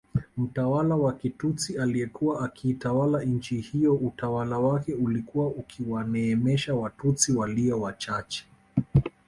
Mtawala 0.37 0.95
wa 0.95 1.13
Kitutsi 1.13 1.77
aliyekuwa 1.77 2.45
akiitawala 2.45 3.23
nchi 3.23 3.57
hiyo 3.61 3.95
utawala 3.95 4.59
wake 4.59 4.93
ulikuwa 4.93 5.47
ukiwaneemesha 5.47 6.75
Watutsi 6.75 7.33
walio 7.33 7.81
wachache 7.81 8.47